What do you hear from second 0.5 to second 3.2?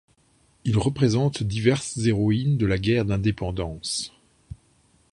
Il représente diverses héroïnes de la guerre